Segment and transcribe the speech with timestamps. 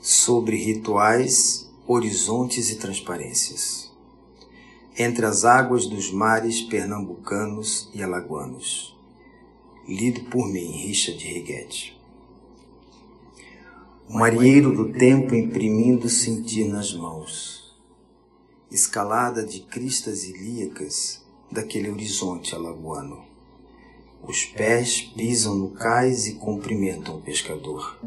[0.00, 3.90] sobre rituais, horizontes e transparências.
[4.96, 8.96] Entre as águas dos mares pernambucanos e alagoanos.
[9.86, 11.98] Lido por mim, Richard Riguete.
[14.08, 17.76] O marinheiro do tempo imprimindo sentir nas mãos.
[18.70, 23.24] Escalada de cristas ilíacas daquele horizonte alagoano.
[24.22, 27.98] Os pés pisam no cais e cumprimentam o pescador.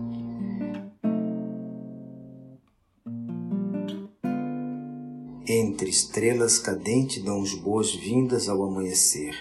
[5.48, 9.36] Entre estrelas cadente dão as boas-vindas ao amanhecer.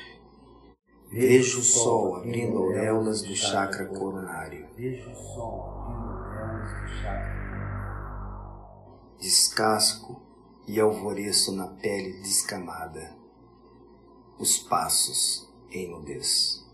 [1.11, 4.67] Vejo o sol abrindo auréolas do chakra coronário.
[9.21, 10.23] Descasco
[10.67, 13.15] e alvoreço na pele descamada.
[14.39, 16.65] Os passos em nudez.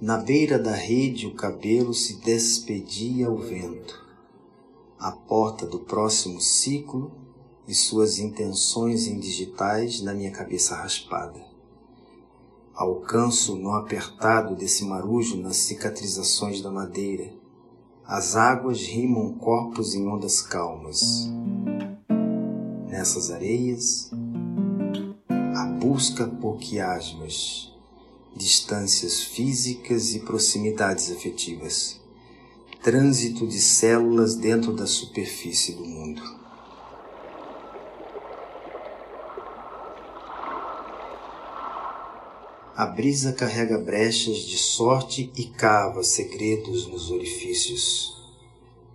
[0.00, 4.02] Na beira da rede o cabelo se despedia ao vento.
[4.98, 7.12] A porta do próximo ciclo
[7.66, 11.40] e suas intenções em digitais na minha cabeça raspada.
[12.74, 17.32] Alcanço no apertado desse marujo nas cicatrizações da madeira.
[18.04, 21.30] As águas rimam corpos em ondas calmas.
[22.88, 24.10] Nessas areias,
[25.28, 27.72] a busca por quiasmas,
[28.34, 32.00] distâncias físicas e proximidades afetivas,
[32.82, 36.22] trânsito de células dentro da superfície do mundo.
[42.74, 48.16] A brisa carrega brechas de sorte e cava segredos nos orifícios.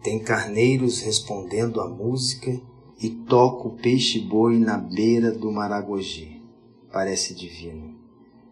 [0.01, 2.59] Tem carneiros respondendo à música
[2.99, 6.41] e toca o peixe-boi na beira do Maragogi.
[6.91, 7.95] Parece divino.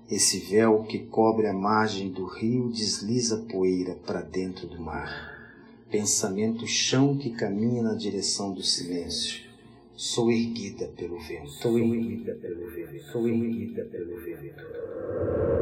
[0.07, 5.09] Esse véu que cobre a margem do rio desliza poeira para dentro do mar.
[5.89, 9.43] Pensamento chão que caminha na direção do silêncio.
[9.97, 11.49] Sou erguida pelo vento.
[11.51, 13.03] Sou erguida pelo vento.
[13.11, 15.54] Sou erguida pelo vento.